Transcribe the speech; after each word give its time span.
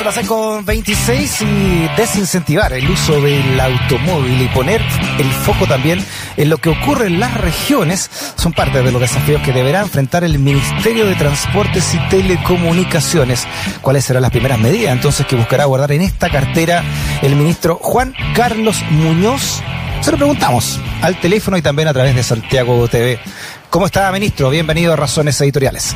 Son 0.00 0.06
las 0.06 0.26
con 0.26 0.64
26 0.64 1.42
y 1.42 1.88
desincentivar 1.94 2.72
el 2.72 2.88
uso 2.88 3.20
del 3.20 3.60
automóvil 3.60 4.40
y 4.40 4.48
poner 4.48 4.80
el 5.18 5.30
foco 5.30 5.66
también 5.66 6.02
en 6.38 6.48
lo 6.48 6.56
que 6.56 6.70
ocurre 6.70 7.08
en 7.08 7.20
las 7.20 7.38
regiones 7.38 8.08
son 8.34 8.54
parte 8.54 8.82
de 8.82 8.92
los 8.92 9.00
desafíos 9.02 9.42
que 9.42 9.52
deberá 9.52 9.82
enfrentar 9.82 10.24
el 10.24 10.38
Ministerio 10.38 11.04
de 11.04 11.16
Transportes 11.16 11.94
y 11.94 12.08
Telecomunicaciones. 12.08 13.46
¿Cuáles 13.82 14.06
serán 14.06 14.22
las 14.22 14.30
primeras 14.30 14.58
medidas 14.58 14.94
entonces 14.94 15.26
que 15.26 15.36
buscará 15.36 15.66
guardar 15.66 15.92
en 15.92 16.00
esta 16.00 16.30
cartera 16.30 16.82
el 17.20 17.36
ministro 17.36 17.78
Juan 17.82 18.14
Carlos 18.34 18.82
Muñoz? 18.88 19.60
Se 20.00 20.12
lo 20.12 20.16
preguntamos 20.16 20.80
al 21.02 21.20
teléfono 21.20 21.58
y 21.58 21.62
también 21.62 21.88
a 21.88 21.92
través 21.92 22.14
de 22.14 22.22
Santiago 22.22 22.88
TV. 22.88 23.20
¿Cómo 23.68 23.84
está, 23.84 24.10
ministro? 24.12 24.48
Bienvenido 24.48 24.94
a 24.94 24.96
Razones 24.96 25.38
Editoriales. 25.42 25.94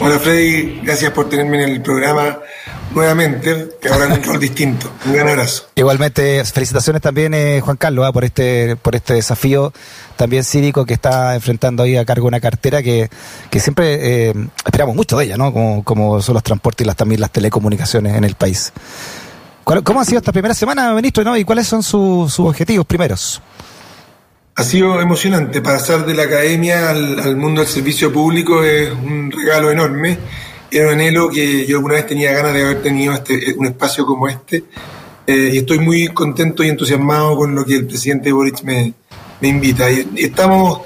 Hola 0.00 0.18
Freddy, 0.18 0.80
gracias 0.82 1.12
por 1.12 1.30
tenerme 1.30 1.62
en 1.62 1.70
el 1.70 1.80
programa 1.80 2.40
nuevamente, 2.94 3.70
que 3.80 3.88
ahora 3.88 4.06
en 4.06 4.12
un 4.12 4.22
rol 4.22 4.40
distinto. 4.40 4.90
Un 5.06 5.12
gran 5.12 5.28
abrazo. 5.28 5.66
Igualmente, 5.74 6.44
felicitaciones 6.44 7.02
también, 7.02 7.34
eh, 7.34 7.60
Juan 7.60 7.76
Carlos, 7.76 8.06
ah, 8.06 8.12
por 8.12 8.24
este 8.24 8.76
por 8.76 8.94
este 8.94 9.14
desafío 9.14 9.72
también 10.16 10.44
cívico 10.44 10.86
que 10.86 10.94
está 10.94 11.34
enfrentando 11.34 11.82
ahí 11.82 11.96
a 11.96 12.04
cargo 12.04 12.24
de 12.24 12.28
una 12.28 12.40
cartera 12.40 12.82
que, 12.82 13.10
que 13.50 13.60
siempre 13.60 14.28
eh, 14.28 14.34
esperamos 14.64 14.94
mucho 14.94 15.18
de 15.18 15.24
ella, 15.24 15.36
¿no? 15.36 15.52
Como, 15.52 15.82
como 15.84 16.22
son 16.22 16.34
los 16.34 16.42
transportes 16.42 16.84
y 16.84 16.86
las, 16.86 16.96
también 16.96 17.20
las 17.20 17.30
telecomunicaciones 17.30 18.16
en 18.16 18.24
el 18.24 18.34
país. 18.34 18.72
¿Cómo 19.64 20.00
ha 20.00 20.04
sido 20.04 20.18
esta 20.18 20.30
primera 20.30 20.52
semana, 20.52 20.92
ministro, 20.92 21.24
¿no? 21.24 21.36
y 21.36 21.44
cuáles 21.44 21.66
son 21.66 21.82
sus 21.82 22.38
objetivos 22.38 22.84
primeros? 22.84 23.40
Ha 24.56 24.62
sido 24.62 25.00
emocionante. 25.00 25.62
Pasar 25.62 26.04
de 26.04 26.14
la 26.14 26.24
academia 26.24 26.90
al, 26.90 27.36
mundo 27.36 27.62
del 27.62 27.68
servicio 27.68 28.12
público 28.12 28.62
es 28.62 28.90
un 28.92 29.32
regalo 29.32 29.70
enorme. 29.70 30.18
Era 30.74 30.88
un 30.88 30.94
anhelo 30.94 31.30
que 31.30 31.66
yo 31.66 31.76
alguna 31.76 31.94
vez 31.94 32.06
tenía 32.06 32.32
ganas 32.32 32.52
de 32.52 32.62
haber 32.62 32.82
tenido 32.82 33.14
este, 33.14 33.54
un 33.56 33.66
espacio 33.66 34.04
como 34.04 34.28
este. 34.28 34.64
Eh, 35.26 35.50
y 35.54 35.58
estoy 35.58 35.78
muy 35.78 36.08
contento 36.08 36.62
y 36.62 36.68
entusiasmado 36.68 37.36
con 37.36 37.54
lo 37.54 37.64
que 37.64 37.76
el 37.76 37.86
presidente 37.86 38.32
Boric 38.32 38.62
me, 38.62 38.92
invita. 39.40 39.90
Y, 39.90 40.08
estamos 40.16 40.80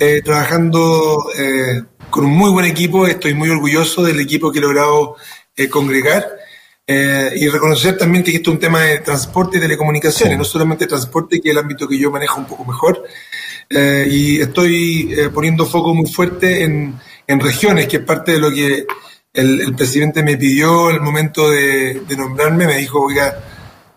eh, 0.00 0.22
trabajando 0.24 1.30
eh, 1.38 1.82
con 2.10 2.24
un 2.24 2.32
muy 2.32 2.50
buen 2.50 2.66
equipo. 2.66 3.06
Estoy 3.06 3.34
muy 3.34 3.50
orgulloso 3.50 4.02
del 4.02 4.18
equipo 4.20 4.50
que 4.50 4.58
he 4.58 4.62
logrado 4.62 5.16
congregar. 5.70 6.26
Eh, 6.86 7.32
y 7.36 7.48
reconocer 7.48 7.96
también 7.96 8.22
que 8.22 8.30
esto 8.30 8.50
es 8.50 8.54
un 8.54 8.60
tema 8.60 8.82
de 8.82 8.98
transporte 8.98 9.56
y 9.56 9.60
telecomunicaciones, 9.60 10.36
no 10.36 10.44
solamente 10.44 10.86
transporte, 10.86 11.40
que 11.40 11.48
es 11.48 11.52
el 11.52 11.58
ámbito 11.58 11.88
que 11.88 11.98
yo 11.98 12.10
manejo 12.10 12.40
un 12.40 12.46
poco 12.46 12.64
mejor. 12.64 13.02
Eh, 13.70 14.06
y 14.10 14.40
estoy 14.40 15.14
eh, 15.16 15.30
poniendo 15.30 15.64
foco 15.64 15.94
muy 15.94 16.06
fuerte 16.10 16.62
en, 16.62 16.94
en, 17.26 17.40
regiones, 17.40 17.88
que 17.88 17.98
es 17.98 18.02
parte 18.02 18.32
de 18.32 18.38
lo 18.38 18.50
que 18.52 18.86
el, 19.34 19.74
presidente 19.76 20.22
me 20.22 20.38
pidió 20.38 20.90
el 20.90 21.00
momento 21.00 21.50
de, 21.50 22.00
nombrarme. 22.16 22.66
Me 22.66 22.78
dijo, 22.78 23.00
oiga, 23.00 23.38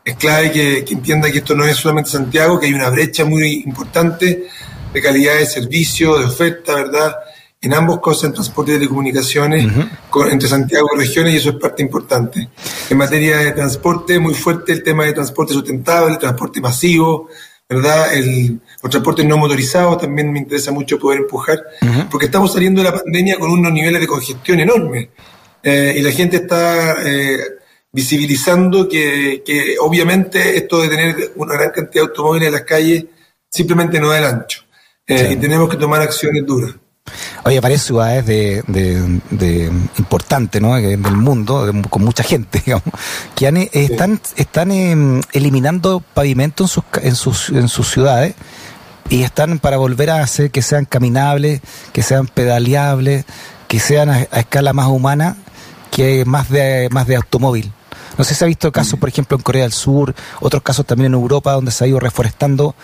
es 0.04 0.16
clave 0.16 0.52
que, 0.52 0.84
que, 0.84 0.94
entienda 0.94 1.32
que 1.32 1.38
esto 1.38 1.56
no 1.56 1.64
es 1.66 1.78
solamente 1.78 2.10
Santiago, 2.10 2.60
que 2.60 2.66
hay 2.66 2.74
una 2.74 2.90
brecha 2.90 3.24
muy 3.24 3.64
importante 3.66 4.48
de 4.94 5.02
calidad 5.02 5.36
de 5.36 5.46
servicio, 5.46 6.18
de 6.18 6.26
oferta, 6.26 6.76
¿verdad? 6.76 7.16
en 7.62 7.74
ambos 7.74 8.00
cosas, 8.00 8.26
en 8.26 8.34
transporte 8.34 8.72
y 8.72 8.76
telecomunicaciones, 8.76 9.68
entre 10.32 10.48
Santiago 10.48 10.90
y 10.94 11.00
regiones, 11.00 11.34
y 11.34 11.38
eso 11.38 11.50
es 11.50 11.56
parte 11.56 11.82
importante. 11.82 12.50
En 12.90 12.98
materia 12.98 13.38
de 13.38 13.52
transporte, 13.52 14.20
muy 14.20 14.36
fuerte 14.36 14.74
el 14.74 14.84
tema 14.84 15.06
de 15.06 15.14
transporte 15.14 15.54
sustentable, 15.54 16.18
transporte 16.18 16.62
masivo, 16.62 17.30
¿verdad? 17.68 18.14
El, 18.14 18.62
los 18.82 18.92
transportes 18.92 19.26
no 19.26 19.38
motorizados 19.38 19.98
también 19.98 20.32
me 20.32 20.40
interesa 20.40 20.72
mucho 20.72 21.00
poder 21.00 21.22
empujar, 21.22 21.64
porque 22.12 22.28
estamos 22.28 22.54
saliendo 22.54 22.84
de 22.84 22.92
la 22.92 22.98
pandemia 22.98 23.38
con 23.40 23.50
unos 23.50 23.72
niveles 23.72 24.00
de 24.00 24.08
congestión 24.08 24.60
enormes. 24.60 25.10
Eh, 25.64 25.96
y 25.98 26.02
la 26.02 26.12
gente 26.12 26.38
está 26.38 26.96
eh, 27.04 27.40
visibilizando 27.92 28.88
que, 28.88 29.42
que, 29.46 29.76
obviamente 29.80 30.56
esto 30.56 30.82
de 30.82 30.90
tener 30.90 31.32
una 31.36 31.56
gran 31.56 31.72
cantidad 31.72 32.04
de 32.04 32.10
automóviles 32.10 32.48
en 32.48 32.54
las 32.54 32.62
calles 32.62 33.06
simplemente 33.50 34.00
no 34.00 34.10
da 34.10 34.20
el 34.20 34.24
ancho. 34.26 34.62
Eh, 35.08 35.32
y 35.34 35.36
tenemos 35.38 35.70
que 35.70 35.78
tomar 35.78 36.02
acciones 36.02 36.46
duras. 36.46 36.76
Oye, 37.46 37.60
varias 37.62 37.84
ciudades 37.84 38.26
de, 38.26 38.62
de, 38.68 39.72
importantes, 39.98 40.62
¿no? 40.62 40.76
Del 40.76 40.98
mundo, 41.00 41.72
con 41.90 42.04
mucha 42.04 42.24
gente, 42.24 42.62
digamos, 42.66 42.84
que 43.34 43.48
han, 43.48 43.58
están, 43.58 44.20
están 44.36 44.72
em, 44.72 45.22
eliminando 45.32 46.04
pavimento 46.14 46.66
en 46.66 46.68
sus, 46.68 46.84
en, 47.02 47.16
sus, 47.16 47.50
en 47.50 47.68
sus 47.70 47.90
ciudades 47.90 48.36
y 49.10 49.24
están 49.24 49.60
para 49.60 49.78
volver 49.78 50.10
a 50.10 50.22
hacer 50.22 50.52
que 50.52 50.62
sean 50.62 50.86
caminables, 50.86 51.62
que 51.94 52.04
sean 52.04 52.28
pedaleables, 52.28 53.26
que 53.68 53.80
sean 53.80 54.10
a, 54.10 54.22
escala 54.22 54.74
más 54.74 54.88
humana 54.88 55.38
que 55.92 56.26
más 56.26 56.50
de, 56.50 56.90
más 56.92 57.08
de 57.08 57.16
automóvil. 57.16 57.72
No 58.18 58.24
sé 58.24 58.36
si 58.36 58.44
ha 58.44 58.48
visto 58.48 58.72
casos, 58.72 59.00
por 59.00 59.10
ejemplo, 59.10 59.38
en 59.38 59.44
Corea 59.44 59.64
del 59.64 59.72
Sur, 59.72 60.14
otros 60.40 60.64
casos 60.64 60.86
también 60.86 61.14
en 61.14 61.20
Europa, 61.20 61.54
donde 61.54 61.72
se 61.72 61.84
ha 61.84 61.88
ido 61.88 62.00
reforestando 62.00 62.76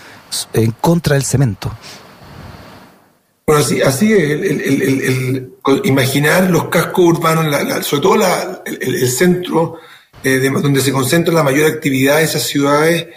en 0.54 0.72
contra 0.72 1.16
del 1.16 1.24
cemento. 1.24 1.72
Bueno, 3.46 3.62
así, 3.62 3.82
así 3.82 4.14
el, 4.14 4.62
el, 4.62 5.54
imaginar 5.84 6.50
los 6.50 6.70
cascos 6.70 7.18
urbanos, 7.18 7.86
sobre 7.86 8.02
todo 8.02 8.62
el, 8.66 9.10
centro 9.10 9.80
eh, 10.24 10.40
donde 10.40 10.80
se 10.80 10.94
concentra 10.94 11.34
la 11.34 11.44
mayor 11.44 11.70
actividad 11.70 12.18
de 12.18 12.24
esas 12.24 12.44
ciudades, 12.44 13.08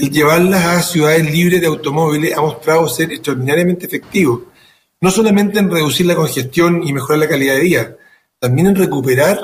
el 0.00 0.10
llevarlas 0.10 0.64
a 0.64 0.82
ciudades 0.82 1.30
libres 1.30 1.60
de 1.60 1.66
automóviles 1.66 2.36
ha 2.36 2.40
mostrado 2.40 2.88
ser 2.88 3.12
extraordinariamente 3.12 3.86
efectivo. 3.86 4.46
No 5.00 5.10
solamente 5.10 5.58
en 5.58 5.70
reducir 5.70 6.06
la 6.06 6.14
congestión 6.14 6.82
y 6.82 6.92
mejorar 6.92 7.18
la 7.20 7.28
calidad 7.28 7.54
de 7.54 7.60
vida, 7.60 7.96
también 8.38 8.68
en 8.68 8.76
recuperar 8.76 9.38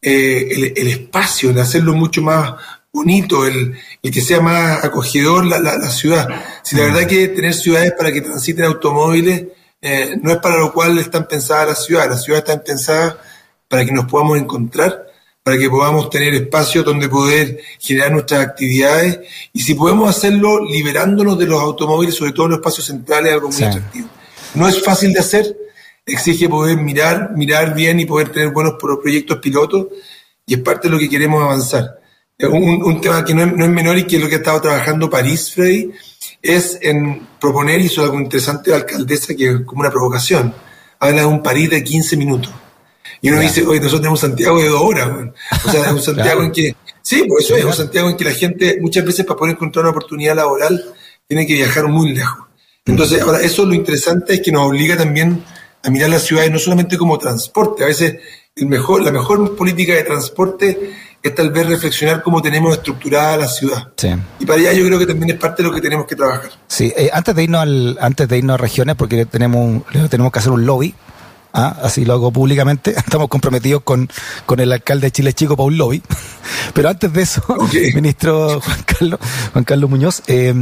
eh, 0.00 0.72
el, 0.76 0.88
espacio, 0.88 1.50
en 1.50 1.58
hacerlo 1.58 1.94
mucho 1.94 2.22
más 2.22 2.54
bonito, 2.92 3.46
el, 3.46 3.74
que 4.02 4.20
sea 4.20 4.40
más 4.40 4.84
acogedor 4.84 5.46
la, 5.46 5.58
la 5.58 5.90
ciudad. 5.90 6.28
Si 6.62 6.76
la 6.76 6.84
verdad 6.84 7.06
que 7.06 7.28
tener 7.28 7.54
ciudades 7.54 7.92
para 7.92 8.12
que 8.12 8.20
transiten 8.20 8.64
automóviles 8.64 9.44
eh, 9.80 10.18
no 10.20 10.32
es 10.32 10.38
para 10.38 10.56
lo 10.56 10.72
cual 10.72 10.98
están 10.98 11.26
pensadas 11.26 11.68
las 11.68 11.84
ciudades. 11.84 12.10
Las 12.10 12.24
ciudades 12.24 12.48
están 12.48 12.64
pensadas 12.64 13.16
para 13.68 13.84
que 13.84 13.92
nos 13.92 14.06
podamos 14.06 14.38
encontrar, 14.38 15.06
para 15.48 15.58
que 15.58 15.70
podamos 15.70 16.10
tener 16.10 16.34
espacios 16.34 16.84
donde 16.84 17.08
poder 17.08 17.58
generar 17.78 18.12
nuestras 18.12 18.42
actividades 18.42 19.20
y 19.54 19.62
si 19.62 19.72
podemos 19.72 20.14
hacerlo 20.14 20.62
liberándonos 20.62 21.38
de 21.38 21.46
los 21.46 21.58
automóviles, 21.58 22.16
sobre 22.16 22.32
todo 22.32 22.44
en 22.44 22.50
los 22.50 22.58
espacios 22.58 22.86
centrales, 22.86 23.32
algo 23.32 23.48
muy 23.48 23.62
atractivo. 23.62 24.08
No 24.52 24.68
es 24.68 24.82
fácil 24.82 25.10
de 25.10 25.20
hacer, 25.20 25.56
exige 26.04 26.50
poder 26.50 26.76
mirar, 26.76 27.30
mirar 27.34 27.74
bien 27.74 27.98
y 27.98 28.04
poder 28.04 28.28
tener 28.28 28.50
buenos 28.50 28.74
proyectos 28.78 29.38
pilotos 29.38 29.86
y 30.44 30.52
es 30.52 30.60
parte 30.60 30.88
de 30.88 30.92
lo 30.92 31.00
que 31.00 31.08
queremos 31.08 31.42
avanzar. 31.42 31.98
Un, 32.40 32.82
un 32.82 33.00
tema 33.00 33.24
que 33.24 33.32
no 33.32 33.44
es, 33.44 33.56
no 33.56 33.64
es 33.64 33.70
menor 33.70 33.96
y 33.96 34.04
que 34.04 34.16
es 34.16 34.22
lo 34.22 34.28
que 34.28 34.34
ha 34.34 34.38
estado 34.38 34.60
trabajando 34.60 35.08
París, 35.08 35.50
Freddy, 35.54 35.92
es 36.42 36.78
en 36.82 37.26
proponer, 37.40 37.80
es 37.80 37.98
algo 37.98 38.20
interesante, 38.20 38.70
la 38.70 38.76
alcaldesa, 38.76 39.34
que 39.34 39.48
es 39.48 39.60
como 39.64 39.80
una 39.80 39.90
provocación, 39.90 40.52
habla 40.98 41.22
de 41.22 41.26
un 41.26 41.42
París 41.42 41.70
de 41.70 41.82
15 41.82 42.18
minutos. 42.18 42.52
Y 43.20 43.30
uno 43.30 43.40
dice, 43.40 43.66
oye, 43.66 43.80
nosotros 43.80 44.00
tenemos 44.00 44.20
Santiago 44.20 44.60
de 44.60 44.68
dos 44.68 44.80
horas, 44.80 45.08
o 45.64 45.70
sea, 45.70 45.86
es 45.86 45.92
un 45.92 46.02
Santiago 46.14 46.42
en 46.42 46.52
que, 46.52 46.76
sí, 47.02 47.24
pues 47.28 47.44
eso 47.44 47.56
es 47.56 47.64
un 47.64 47.72
Santiago 47.72 48.08
en 48.08 48.16
que 48.16 48.24
la 48.24 48.32
gente 48.32 48.78
muchas 48.80 49.04
veces 49.04 49.24
para 49.24 49.38
poder 49.38 49.54
encontrar 49.54 49.84
una 49.84 49.90
oportunidad 49.90 50.36
laboral 50.36 50.84
tiene 51.26 51.46
que 51.46 51.54
viajar 51.54 51.88
muy 51.88 52.12
lejos. 52.12 52.46
Entonces, 52.86 53.20
ahora, 53.20 53.40
eso 53.40 53.66
lo 53.66 53.74
interesante 53.74 54.34
es 54.34 54.40
que 54.40 54.50
nos 54.50 54.66
obliga 54.66 54.96
también 54.96 55.44
a 55.82 55.90
mirar 55.90 56.10
las 56.10 56.22
ciudades 56.22 56.50
no 56.50 56.58
solamente 56.58 56.96
como 56.96 57.18
transporte, 57.18 57.84
a 57.84 57.86
veces 57.86 58.18
el 58.56 58.66
mejor, 58.66 59.02
la 59.02 59.12
mejor 59.12 59.56
política 59.56 59.94
de 59.94 60.02
transporte 60.02 60.92
es 61.22 61.34
tal 61.34 61.50
vez 61.50 61.66
reflexionar 61.66 62.22
cómo 62.22 62.40
tenemos 62.40 62.76
estructurada 62.76 63.36
la 63.36 63.48
ciudad. 63.48 63.92
Y 64.38 64.46
para 64.46 64.60
allá 64.60 64.72
yo 64.72 64.86
creo 64.86 64.98
que 64.98 65.06
también 65.06 65.30
es 65.30 65.36
parte 65.36 65.62
de 65.62 65.68
lo 65.68 65.74
que 65.74 65.80
tenemos 65.80 66.06
que 66.06 66.16
trabajar. 66.16 66.50
Sí, 66.66 66.92
eh, 66.96 67.10
antes 67.12 67.34
de 67.34 67.42
irnos 67.44 67.60
al, 67.60 67.98
antes 68.00 68.28
de 68.28 68.38
irnos 68.38 68.54
a 68.54 68.56
regiones, 68.56 68.96
porque 68.96 69.26
tenemos, 69.26 69.82
tenemos 70.08 70.32
que 70.32 70.38
hacer 70.38 70.52
un 70.52 70.64
lobby, 70.64 70.94
¿ah? 71.52 71.76
así 71.82 72.04
lo 72.04 72.14
hago 72.14 72.30
públicamente, 72.30 72.90
estamos 72.96 73.28
comprometidos 73.28 73.82
con, 73.82 74.08
con 74.46 74.60
el 74.60 74.72
alcalde 74.72 75.08
de 75.08 75.10
Chile 75.12 75.32
Chico 75.32 75.56
para 75.56 75.66
un 75.66 75.78
lobby. 75.78 76.02
Pero 76.74 76.88
antes 76.88 77.12
de 77.12 77.22
eso, 77.22 77.42
ministro 77.94 78.60
Juan 78.60 78.82
Carlos, 78.84 79.20
Juan 79.52 79.64
Carlos 79.64 79.90
Muñoz, 79.90 80.22
eh, 80.26 80.54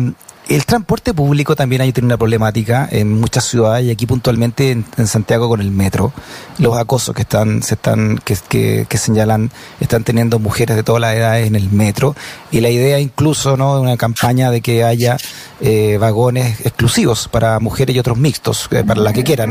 el 0.49 0.65
transporte 0.65 1.13
público 1.13 1.57
también 1.57 1.83
hay 1.83 1.93
tiene 1.93 2.07
una 2.07 2.17
problemática 2.17 2.89
en 2.91 3.19
muchas 3.21 3.45
ciudades 3.45 3.87
y 3.87 3.91
aquí 3.91 4.07
puntualmente 4.07 4.71
en, 4.71 5.07
Santiago 5.07 5.49
con 5.49 5.61
el 5.61 5.71
metro. 5.71 6.13
Los 6.59 6.77
acosos 6.77 7.15
que 7.15 7.23
están, 7.23 7.63
se 7.63 7.75
están, 7.75 8.19
que, 8.19 8.87
que, 8.87 8.99
señalan, 8.99 9.51
están 9.81 10.05
teniendo 10.05 10.39
mujeres 10.39 10.77
de 10.77 10.83
todas 10.83 11.01
las 11.01 11.15
edades 11.15 11.47
en 11.47 11.57
el 11.57 11.71
metro. 11.71 12.15
Y 12.51 12.61
la 12.61 12.71
idea 12.71 13.01
incluso, 13.01 13.57
¿no? 13.57 13.77
de 13.77 13.83
una 13.83 13.97
campaña 13.97 14.51
de 14.51 14.61
que 14.61 14.85
haya 14.85 15.17
eh, 15.61 15.97
vagones 15.99 16.61
exclusivos 16.61 17.29
para 17.29 17.59
mujeres 17.59 17.97
y 17.97 17.99
otros 17.99 18.19
mixtos, 18.19 18.69
eh, 18.71 18.85
para 18.85 19.01
las 19.01 19.13
que 19.15 19.25
quieran, 19.25 19.51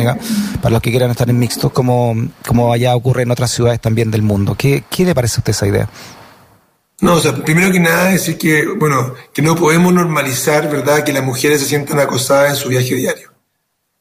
para 0.62 0.74
los 0.74 0.82
que 0.82 0.92
quieran 0.92 1.12
estar 1.12 1.30
en 1.30 1.38
mixtos, 1.38 1.72
como, 1.72 2.16
como 2.48 2.72
allá 2.72 2.96
ocurre 2.96 3.24
en 3.24 3.32
otras 3.32 3.52
ciudades 3.52 3.82
también 3.82 4.12
del 4.12 4.22
mundo. 4.22 4.56
¿Qué, 4.56 4.84
qué 4.90 5.04
le 5.04 5.14
parece 5.16 5.38
a 5.38 5.40
usted 5.40 5.52
esa 5.52 5.68
idea? 5.68 5.90
No, 7.02 7.16
o 7.16 7.20
sea, 7.20 7.36
primero 7.36 7.72
que 7.72 7.80
nada 7.80 8.12
decir 8.12 8.38
que, 8.38 8.66
bueno, 8.66 9.14
que 9.34 9.42
no 9.42 9.56
podemos 9.56 9.94
normalizar, 9.94 10.70
¿verdad?, 10.70 11.04
que 11.04 11.12
las 11.14 11.24
mujeres 11.24 11.60
se 11.60 11.68
sientan 11.68 12.00
acosadas 12.00 12.52
en 12.52 12.56
su 12.56 12.70
viaje 12.70 12.96
diario. 12.96 13.32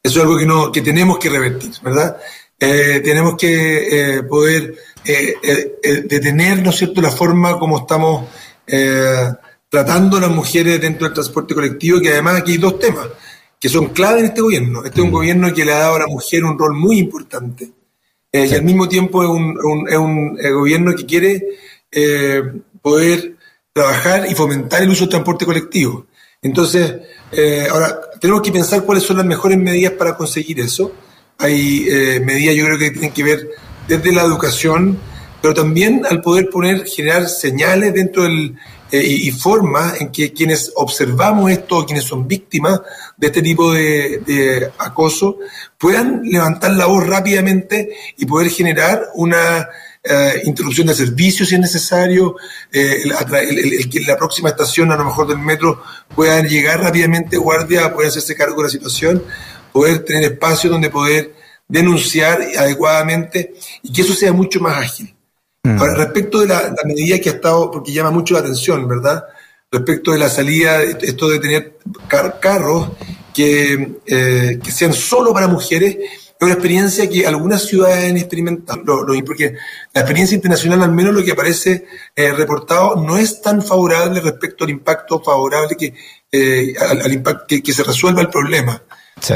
Eso 0.01 0.19
es 0.19 0.23
algo 0.23 0.37
que, 0.37 0.45
no, 0.45 0.71
que 0.71 0.81
tenemos 0.81 1.17
que 1.19 1.29
revertir, 1.29 1.71
¿verdad? 1.83 2.17
tenemos 2.57 3.35
que 3.35 4.23
poder 4.29 4.75
detener, 6.07 6.63
¿no 6.63 6.69
es 6.69 6.77
cierto?, 6.77 7.01
la 7.01 7.11
forma 7.11 7.59
como 7.59 7.79
estamos 7.79 8.29
tratando 9.69 10.17
a 10.17 10.21
las 10.21 10.31
mujeres 10.31 10.79
dentro 10.79 11.05
del 11.05 11.13
transporte 11.13 11.53
colectivo, 11.53 11.99
que 11.99 12.09
además 12.09 12.37
aquí 12.37 12.53
hay 12.53 12.57
dos 12.57 12.79
temas 12.79 13.07
que 13.59 13.69
son 13.69 13.89
clave 13.89 14.19
en 14.19 14.25
este 14.27 14.41
gobierno. 14.41 14.85
Este 14.85 14.99
es 14.99 15.03
un 15.03 15.09
mm. 15.09 15.13
gobierno 15.13 15.53
que 15.53 15.65
le 15.65 15.73
ha 15.73 15.79
dado 15.79 15.95
a 15.95 15.99
la 15.99 16.07
mujer 16.07 16.43
un 16.43 16.57
rol 16.57 16.73
muy 16.75 16.99
importante 16.99 17.71
y 18.31 18.53
al 18.53 18.63
mismo 18.63 18.87
tiempo 18.87 19.23
es 19.23 19.29
un, 19.29 19.87
es 19.89 19.97
un 19.97 20.37
gobierno 20.53 20.93
que 20.95 21.05
quiere 21.05 21.43
poder 22.85 23.35
trabajar 23.73 24.27
y 24.29 24.35
fomentar 24.35 24.83
el 24.83 24.91
uso 24.91 25.05
del 25.05 25.09
transporte 25.09 25.43
colectivo. 25.43 26.05
Entonces, 26.39 26.97
eh, 27.31 27.65
ahora, 27.67 27.99
tenemos 28.21 28.43
que 28.43 28.51
pensar 28.51 28.83
cuáles 28.83 29.03
son 29.03 29.17
las 29.17 29.25
mejores 29.25 29.57
medidas 29.57 29.93
para 29.93 30.15
conseguir 30.15 30.59
eso. 30.59 30.91
Hay 31.39 31.87
eh, 31.89 32.19
medidas, 32.23 32.55
yo 32.55 32.63
creo 32.65 32.77
que 32.77 32.91
tienen 32.91 33.11
que 33.11 33.23
ver 33.23 33.49
desde 33.87 34.11
la 34.11 34.21
educación, 34.21 34.99
pero 35.41 35.55
también 35.55 36.05
al 36.07 36.21
poder 36.21 36.47
poner, 36.51 36.85
generar 36.85 37.27
señales 37.27 37.91
dentro 37.91 38.21
del, 38.21 38.55
eh, 38.91 39.01
y, 39.03 39.31
formas 39.31 39.99
en 39.99 40.11
que 40.11 40.31
quienes 40.31 40.71
observamos 40.75 41.49
esto, 41.49 41.87
quienes 41.87 42.03
son 42.03 42.27
víctimas 42.27 42.81
de 43.17 43.27
este 43.27 43.41
tipo 43.41 43.73
de, 43.73 44.21
de 44.27 44.71
acoso, 44.77 45.39
puedan 45.79 46.21
levantar 46.21 46.69
la 46.75 46.85
voz 46.85 47.07
rápidamente 47.07 47.89
y 48.15 48.27
poder 48.27 48.51
generar 48.51 49.07
una 49.15 49.67
eh, 50.07 50.41
introducción 50.45 50.85
de 50.87 50.93
servicios 50.93 51.49
si 51.49 51.55
es 51.55 51.61
necesario, 51.61 52.35
eh, 52.71 53.03
el, 53.03 53.89
que 53.89 53.97
en 53.97 54.07
la 54.07 54.17
próxima 54.17 54.49
estación 54.49 54.91
a 54.91 54.95
lo 54.95 55.05
mejor 55.05 55.27
del 55.27 55.39
metro 55.39 55.81
puedan 56.13 56.47
llegar 56.47 56.79
rápidamente 56.81 57.37
guardia, 57.37 57.91
puedan 57.91 58.09
hacerse 58.09 58.35
cargo 58.35 58.57
de 58.57 58.63
la 58.63 58.69
situación, 58.69 59.23
poder 59.71 60.05
tener 60.05 60.33
espacio 60.33 60.69
donde 60.69 60.91
poder 60.91 61.33
denunciar 61.67 62.39
adecuadamente 62.55 63.55
y 63.81 63.91
que 63.91 64.03
eso 64.03 64.13
sea 64.13 64.31
mucho 64.31 64.59
más 64.59 64.77
ágil. 64.77 65.15
Mm. 65.63 65.79
Ahora, 65.79 65.95
respecto 65.95 66.39
de 66.39 66.47
la, 66.47 66.75
medida 66.85 67.19
que 67.19 67.29
ha 67.29 67.33
estado, 67.33 67.71
porque 67.71 67.91
llama 67.91 68.11
mucho 68.11 68.35
la 68.35 68.41
atención, 68.41 68.87
¿verdad? 68.87 69.23
Respecto 69.71 70.11
de 70.11 70.19
la 70.19 70.29
salida, 70.29 70.83
esto 70.83 71.27
de 71.27 71.39
tener 71.39 71.79
carros 72.07 72.91
que, 73.33 73.97
eh, 74.05 74.59
que 74.63 74.71
sean 74.71 74.93
solo 74.93 75.33
para 75.33 75.47
mujeres, 75.47 75.97
es 76.37 76.43
una 76.45 76.53
experiencia 76.53 77.09
que 77.09 77.25
algunas 77.25 77.63
ciudades 77.63 78.09
han 78.09 78.17
experimentado, 78.17 78.83
porque 79.25 79.55
la 79.93 80.01
experiencia 80.01 80.35
internacional, 80.35 80.83
al 80.83 80.91
menos 80.91 81.13
lo 81.13 81.23
que 81.23 81.31
aparece 81.31 81.85
eh, 82.13 82.31
reportado, 82.33 82.97
no 82.97 83.17
es 83.17 83.41
tan 83.41 83.61
favorable 83.61 84.19
respecto 84.19 84.65
al 84.65 84.71
impacto 84.71 85.21
favorable 85.21 85.77
que, 85.77 85.93
eh, 86.31 86.73
al, 86.77 87.13
impacto 87.13 87.55
que, 87.63 87.73
se 87.73 87.83
resuelva 87.83 88.21
el 88.21 88.29
problema. 88.29 88.81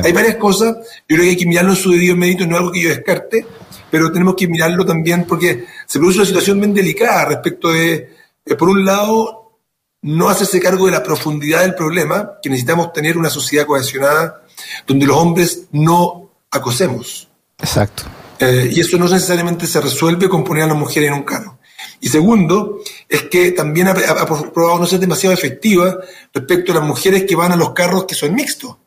Hay 0.03 0.11
varias 0.11 0.35
cosas, 0.35 0.75
yo 1.07 1.15
creo 1.15 1.21
que 1.21 1.29
hay 1.29 1.37
que 1.37 1.45
mirarlo 1.45 1.71
en 1.71 1.77
su 1.77 1.91
debido 1.91 2.17
mérito, 2.17 2.45
no 2.45 2.55
es 2.55 2.59
algo 2.59 2.71
que 2.73 2.81
yo 2.81 2.89
descarte, 2.89 3.45
pero 3.89 4.11
tenemos 4.11 4.35
que 4.35 4.47
mirarlo 4.47 4.85
también 4.85 5.25
porque 5.25 5.65
se 5.87 5.99
produce 5.99 6.19
una 6.19 6.27
situación 6.27 6.59
bien 6.59 6.73
delicada 6.73 7.25
respecto 7.25 7.71
de, 7.71 8.13
eh, 8.45 8.55
por 8.55 8.67
un 8.67 8.83
lado, 8.83 9.57
no 10.01 10.29
hacerse 10.29 10.59
cargo 10.59 10.85
de 10.85 10.91
la 10.91 11.03
profundidad 11.03 11.61
del 11.61 11.75
problema, 11.75 12.39
que 12.41 12.49
necesitamos 12.49 12.91
tener 12.91 13.17
una 13.17 13.29
sociedad 13.29 13.65
cohesionada 13.65 14.43
donde 14.85 15.05
los 15.05 15.17
hombres 15.17 15.67
no 15.71 16.28
acosemos. 16.51 17.27
Exacto. 17.59 18.03
Eh, 18.39 18.69
y 18.71 18.79
eso 18.79 18.97
no 18.97 19.07
necesariamente 19.07 19.67
se 19.67 19.81
resuelve 19.81 20.29
con 20.29 20.43
poner 20.43 20.63
a 20.63 20.67
la 20.67 20.73
mujer 20.73 21.03
en 21.03 21.13
un 21.13 21.23
carro. 21.23 21.59
Y 21.99 22.07
segundo, 22.07 22.79
es 23.07 23.23
que 23.23 23.51
también 23.51 23.89
ha, 23.89 23.93
probado 23.93 24.79
no 24.79 24.85
ser 24.85 24.99
demasiado 24.99 25.33
efectiva 25.33 25.97
respecto 26.33 26.71
a 26.71 26.75
las 26.75 26.85
mujeres 26.85 27.25
que 27.25 27.35
van 27.35 27.51
a 27.51 27.57
los 27.57 27.73
carros 27.73 28.05
que 28.05 28.15
son 28.15 28.33
mixtos. 28.33 28.77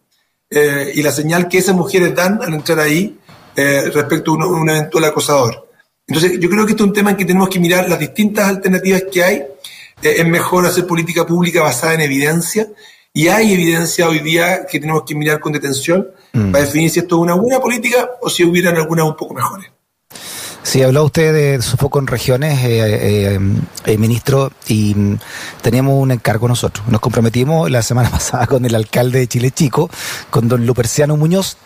Eh, 0.48 0.92
y 0.94 1.02
la 1.02 1.12
señal 1.12 1.48
que 1.48 1.58
esas 1.58 1.74
mujeres 1.74 2.14
dan 2.14 2.42
al 2.42 2.54
entrar 2.54 2.80
ahí 2.80 3.18
eh, 3.54 3.90
respecto 3.92 4.32
a 4.32 4.46
un, 4.46 4.68
eventual 4.70 5.04
acosador. 5.04 5.68
Entonces, 6.06 6.38
yo 6.40 6.48
creo 6.48 6.64
que 6.64 6.72
este 6.72 6.82
es 6.82 6.88
un 6.88 6.94
tema 6.94 7.10
en 7.10 7.16
que 7.16 7.24
tenemos 7.24 7.48
que 7.48 7.60
mirar 7.60 7.88
las 7.88 7.98
distintas 7.98 8.48
alternativas 8.48 9.04
que 9.12 9.22
hay. 9.22 9.42
es 10.02 10.26
mejor 10.26 10.66
hacer 10.66 10.86
política 10.86 11.26
pública 11.26 11.62
basada 11.62 11.94
en 11.94 12.00
evidencia. 12.00 12.68
Y 13.14 13.28
hay 13.28 13.52
evidencia 13.52 14.08
hoy 14.08 14.20
día 14.20 14.64
que 14.66 14.80
tenemos 14.80 15.02
que 15.06 15.14
mirar 15.14 15.38
con 15.40 15.52
detención 15.52 16.08
Mm. 16.32 16.50
para 16.50 16.64
definir 16.64 16.88
si 16.88 17.00
esto 17.00 17.16
es 17.16 17.20
una 17.22 17.34
buena 17.34 17.60
política 17.60 18.10
o 18.22 18.30
si 18.30 18.42
hubieran 18.44 18.76
algunas 18.76 19.04
un 19.04 19.16
poco 19.16 19.34
mejores. 19.34 19.66
Sí, 20.62 20.80
habló 20.80 21.04
usted 21.04 21.34
de 21.34 21.60
su 21.60 21.76
foco 21.76 21.98
en 21.98 22.06
regiones, 22.06 22.60
eh, 22.60 23.34
eh, 23.34 23.40
eh, 23.84 23.98
ministro, 23.98 24.52
y 24.68 24.94
mm, 24.94 25.18
teníamos 25.60 26.00
un 26.00 26.12
encargo 26.12 26.46
nosotros. 26.46 26.86
Nos 26.88 27.00
comprometimos 27.00 27.68
la 27.68 27.82
semana 27.82 28.10
pasada 28.12 28.46
con 28.46 28.64
el 28.64 28.74
alcalde 28.74 29.18
de 29.18 29.26
Chile 29.26 29.50
Chico, 29.50 29.90
con 30.30 30.48
don 30.48 30.64
Luperciano 30.64 31.16
Muñoz, 31.16 31.56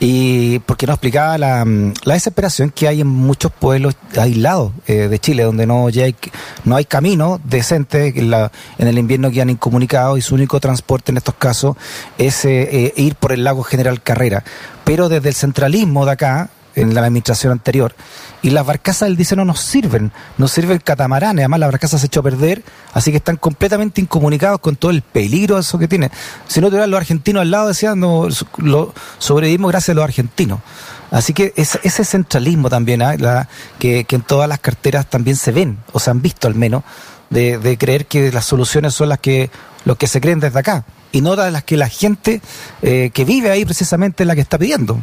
y 0.00 0.60
porque 0.60 0.86
nos 0.86 0.94
explicaba 0.94 1.36
la, 1.36 1.64
mm, 1.64 1.92
desesperación 2.06 2.70
que 2.70 2.88
hay 2.88 3.02
en 3.02 3.06
muchos 3.06 3.52
pueblos 3.52 3.94
aislados 4.16 4.72
de 4.86 5.18
Chile, 5.18 5.42
donde 5.42 5.66
no, 5.66 5.90
ya 5.90 6.04
hay, 6.04 6.16
no 6.64 6.74
hay 6.74 6.86
camino 6.86 7.40
decente, 7.44 8.14
en, 8.16 8.30
la, 8.30 8.50
en 8.78 8.88
el 8.88 8.98
invierno 8.98 9.30
que 9.30 9.42
han 9.42 9.50
incomunicado 9.50 10.16
y 10.16 10.22
su 10.22 10.34
único 10.34 10.58
transporte 10.58 11.12
en 11.12 11.18
estos 11.18 11.34
casos 11.34 11.76
es 12.16 12.44
ir 12.44 13.14
por 13.16 13.32
el 13.32 13.44
lago 13.44 13.62
General 13.62 14.02
Carrera. 14.02 14.42
Pero 14.84 15.08
desde 15.08 15.28
el 15.28 15.34
centralismo 15.34 16.06
de 16.06 16.12
acá, 16.12 16.50
en 16.78 16.94
la 16.94 17.04
administración 17.04 17.52
anterior. 17.52 17.94
Y 18.40 18.50
las 18.50 18.64
barcazas, 18.64 19.08
él 19.08 19.16
dice, 19.16 19.34
no 19.34 19.44
nos 19.44 19.60
sirven, 19.60 20.12
no 20.36 20.46
sirven 20.46 20.78
catamaranes, 20.78 21.42
además 21.42 21.60
la 21.60 21.66
barcaza 21.66 21.98
se 21.98 22.06
echó 22.06 22.20
a 22.20 22.22
perder, 22.22 22.62
así 22.92 23.10
que 23.10 23.16
están 23.16 23.36
completamente 23.36 24.00
incomunicados 24.00 24.60
con 24.60 24.76
todo 24.76 24.90
el 24.90 25.02
peligro 25.02 25.58
eso 25.58 25.78
que 25.78 25.88
tiene. 25.88 26.10
Si 26.46 26.60
no 26.60 26.68
tuvieran 26.68 26.90
los 26.90 26.98
argentinos 26.98 27.42
al 27.42 27.50
lado, 27.50 27.68
decían, 27.68 27.98
no, 27.98 28.28
lo, 28.58 28.94
sobrevivimos 29.18 29.70
gracias 29.70 29.90
a 29.90 29.94
los 29.94 30.04
argentinos. 30.04 30.60
Así 31.10 31.32
que 31.32 31.52
ese 31.56 32.04
centralismo 32.04 32.68
también, 32.68 33.02
¿ah? 33.02 33.16
la, 33.16 33.48
que, 33.78 34.06
en 34.08 34.22
todas 34.22 34.48
las 34.48 34.60
carteras 34.60 35.08
también 35.08 35.36
se 35.36 35.52
ven, 35.52 35.78
o 35.92 35.98
se 35.98 36.10
han 36.10 36.22
visto 36.22 36.46
al 36.46 36.54
menos, 36.54 36.84
de, 37.30 37.76
creer 37.78 38.06
que 38.06 38.30
las 38.30 38.44
soluciones 38.44 38.94
son 38.94 39.08
las 39.08 39.18
que, 39.18 39.50
los 39.84 39.96
que 39.96 40.06
se 40.06 40.20
creen 40.20 40.38
desde 40.38 40.58
acá, 40.58 40.84
y 41.10 41.22
no 41.22 41.34
las 41.34 41.64
que 41.64 41.76
la 41.76 41.88
gente 41.88 42.42
eh, 42.82 43.10
que 43.12 43.24
vive 43.24 43.50
ahí 43.50 43.64
precisamente 43.64 44.22
es 44.22 44.26
la 44.26 44.34
que 44.34 44.42
está 44.42 44.58
pidiendo. 44.58 45.02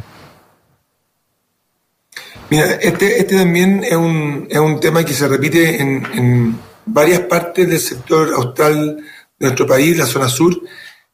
Mira, 2.48 2.74
este, 2.74 3.18
este 3.18 3.36
también 3.36 3.82
es 3.82 3.96
un, 3.96 4.46
es 4.48 4.58
un 4.58 4.78
tema 4.78 5.04
que 5.04 5.12
se 5.12 5.26
repite 5.26 5.80
en, 5.80 6.58
varias 6.88 7.20
partes 7.22 7.68
del 7.68 7.80
sector 7.80 8.32
austral 8.34 8.96
de 8.96 9.46
nuestro 9.46 9.66
país, 9.66 9.98
la 9.98 10.06
zona 10.06 10.28
sur, 10.28 10.56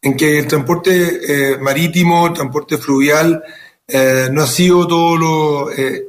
en 0.02 0.16
que 0.16 0.40
el 0.40 0.46
transporte 0.46 1.52
eh, 1.54 1.58
marítimo, 1.58 2.26
el 2.26 2.34
transporte 2.34 2.76
fluvial, 2.76 3.42
eh, 3.88 4.28
no 4.30 4.42
ha 4.42 4.46
sido 4.46 4.86
todo 4.86 5.16
lo, 5.16 5.72
eh, 5.72 6.08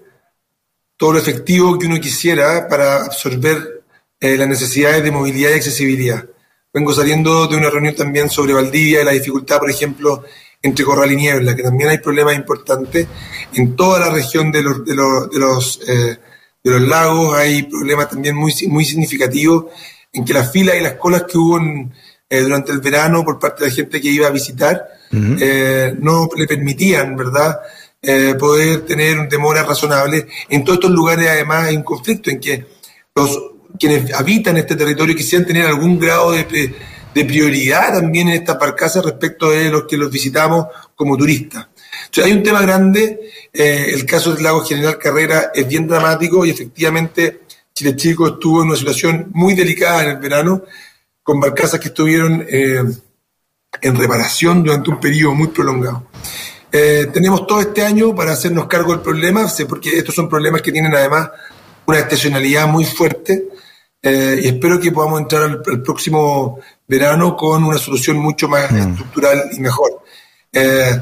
todo 0.97 1.13
lo 1.13 1.19
efectivo 1.19 1.79
que 1.79 1.85
uno 1.87 2.01
quisiera 2.01 2.67
para 2.67 3.05
absorber 3.05 3.83
las 4.19 4.47
necesidades 4.47 5.03
de 5.03 5.11
movilidad 5.11 5.49
y 5.51 5.55
accesibilidad. 5.55 6.25
Vengo 6.73 6.93
saliendo 6.93 7.45
de 7.47 7.57
una 7.57 7.69
reunión 7.69 7.93
también 7.93 8.29
sobre 8.29 8.53
Valdivia 8.53 9.01
y 9.01 9.05
la 9.05 9.11
dificultad, 9.11 9.59
por 9.59 9.69
ejemplo, 9.69 10.23
entre 10.63 10.85
Corral 10.85 11.11
y 11.11 11.17
Niebla, 11.17 11.55
que 11.55 11.61
también 11.61 11.89
hay 11.89 11.97
problemas 11.97 12.35
importantes. 12.35 13.05
En 13.53 13.75
toda 13.75 13.99
la 13.99 14.09
región 14.09 14.51
de 14.51 14.63
los, 14.63 14.85
de 14.85 14.95
los, 14.95 15.29
de 15.29 15.39
los, 15.39 15.81
eh, 15.87 16.17
de 16.63 16.71
los 16.71 16.81
lagos 16.81 17.37
hay 17.37 17.63
problemas 17.63 18.09
también 18.09 18.35
muy, 18.35 18.53
muy 18.69 18.85
significativos 18.85 19.65
en 20.13 20.23
que 20.23 20.33
las 20.33 20.51
filas 20.51 20.77
y 20.77 20.81
las 20.81 20.93
colas 20.93 21.23
que 21.23 21.37
hubo 21.37 21.59
eh, 22.29 22.39
durante 22.39 22.71
el 22.71 22.79
verano 22.79 23.25
por 23.25 23.37
parte 23.37 23.65
de 23.65 23.69
la 23.69 23.75
gente 23.75 23.99
que 23.99 24.07
iba 24.07 24.27
a 24.27 24.31
visitar 24.31 24.81
eh, 25.11 25.93
no 25.99 26.29
le 26.35 26.47
permitían, 26.47 27.15
¿verdad?, 27.15 27.59
poder 28.37 28.81
tener 28.81 29.17
un 29.17 29.29
demora 29.29 29.63
razonable. 29.63 30.27
En 30.49 30.65
todos 30.65 30.79
estos 30.79 30.91
lugares, 30.91 31.29
además, 31.29 31.67
hay 31.67 31.77
un 31.77 31.83
conflicto 31.83 32.29
en 32.29 32.39
que 32.39 32.65
los 33.15 33.39
quienes 33.79 34.13
habitan 34.13 34.57
este 34.57 34.75
territorio 34.75 35.15
quisieran 35.15 35.47
tener 35.47 35.65
algún 35.65 35.97
grado 35.97 36.33
de 36.33 36.43
de 37.13 37.25
prioridad 37.25 37.93
también 37.93 38.29
en 38.29 38.35
estas 38.35 38.57
barcazas 38.59 39.05
respecto 39.05 39.51
de 39.51 39.69
los 39.69 39.83
que 39.83 39.97
los 39.97 40.11
visitamos 40.11 40.67
como 40.95 41.17
turistas. 41.17 41.67
Entonces, 42.05 42.25
hay 42.25 42.37
un 42.37 42.43
tema 42.43 42.61
grande, 42.61 43.31
eh, 43.51 43.91
el 43.93 44.05
caso 44.05 44.33
del 44.33 44.43
lago 44.43 44.63
General 44.63 44.97
Carrera 44.97 45.51
es 45.53 45.67
bien 45.67 45.87
dramático 45.87 46.45
y 46.45 46.49
efectivamente 46.49 47.41
Chile 47.73 47.95
Chico 47.95 48.27
estuvo 48.27 48.61
en 48.61 48.69
una 48.69 48.77
situación 48.77 49.27
muy 49.33 49.55
delicada 49.55 50.03
en 50.03 50.09
el 50.11 50.17
verano, 50.17 50.63
con 51.21 51.39
barcazas 51.39 51.79
que 51.79 51.87
estuvieron 51.87 52.45
eh, 52.49 52.83
en 53.81 53.95
reparación 53.95 54.63
durante 54.63 54.89
un 54.89 54.99
periodo 54.99 55.33
muy 55.33 55.47
prolongado. 55.47 56.07
Eh, 56.71 57.07
tenemos 57.13 57.45
todo 57.47 57.61
este 57.61 57.83
año 57.83 58.15
para 58.15 58.33
hacernos 58.33 58.67
cargo 58.67 58.91
del 58.91 59.01
problema, 59.01 59.47
porque 59.67 59.97
estos 59.97 60.15
son 60.15 60.27
problemas 60.27 60.61
que 60.61 60.71
tienen 60.71 60.93
además 60.93 61.29
una 61.85 61.99
estacionalidad 61.99 62.67
muy 62.67 62.85
fuerte. 62.85 63.49
y 64.03 64.47
espero 64.47 64.79
que 64.81 64.91
podamos 64.91 65.21
entrar 65.21 65.43
al 65.43 65.81
próximo 65.81 66.59
verano 66.93 67.35
con 67.35 67.63
una 67.63 67.77
solución 67.77 68.17
mucho 68.17 68.47
más 68.47 68.71
mm. 68.71 68.77
estructural 68.77 69.49
y 69.51 69.59
mejor. 69.59 70.03
Eh, 70.51 71.01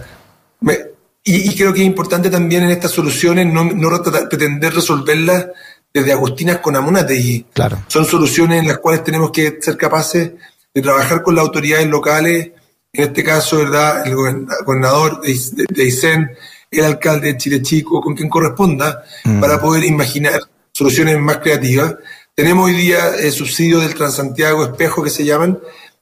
y, 1.23 1.55
creo 1.55 1.73
que 1.73 1.81
es 1.81 1.85
importante 1.85 2.29
también 2.29 2.63
en 2.63 2.71
estas 2.71 2.91
soluciones 2.91 3.45
no, 3.45 3.65
no 3.65 4.01
pretender 4.29 4.73
resolverlas 4.73 5.47
desde 5.93 6.13
Agustinas 6.13 6.57
con 6.59 6.75
Amunategui. 6.75 7.47
Claro. 7.53 7.83
Son 7.87 8.05
soluciones 8.05 8.61
en 8.61 8.69
las 8.69 8.77
cuales 8.79 9.03
tenemos 9.03 9.31
que 9.31 9.57
ser 9.59 9.75
capaces 9.77 10.31
de 10.73 10.81
trabajar 10.81 11.21
con 11.21 11.35
las 11.35 11.45
autoridades 11.45 11.87
locales, 11.87 12.51
en 12.93 13.03
este 13.03 13.23
caso, 13.23 13.57
¿verdad? 13.57 14.07
El 14.07 14.15
gobernador 14.15 15.21
de, 15.21 15.33
de, 15.69 16.27
el 16.71 16.85
alcalde 16.85 17.33
de 17.33 17.37
Chile 17.37 17.61
Chico, 17.61 17.99
con 17.99 18.15
quien 18.15 18.29
corresponda, 18.29 19.03
mm. 19.25 19.41
para 19.41 19.59
poder 19.59 19.83
imaginar 19.83 20.39
soluciones 20.71 21.19
más 21.19 21.37
creativas. 21.39 21.95
Tenemos 22.33 22.65
hoy 22.65 22.73
día 22.73 22.97
eh, 23.19 23.29
subsidios 23.29 23.81
del 23.81 23.93
Transantiago 23.93 24.63
Espejo 24.63 25.03
que 25.03 25.09
se 25.09 25.25
llaman, 25.25 25.59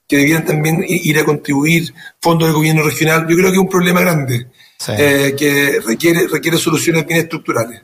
que 0.07 0.17
debieran 0.17 0.45
también 0.45 0.85
ir 0.87 1.17
a 1.17 1.25
contribuir 1.25 1.93
fondos 2.21 2.47
del 2.47 2.55
gobierno 2.55 2.83
regional. 2.83 3.25
Yo 3.27 3.35
creo 3.35 3.47
que 3.49 3.55
es 3.55 3.61
un 3.61 3.69
problema 3.69 4.01
grande, 4.01 4.47
eh, 4.89 5.33
que 5.37 5.79
requiere, 5.85 6.27
requiere 6.27 6.57
soluciones 6.57 7.07
bien 7.07 7.21
estructurales. 7.21 7.81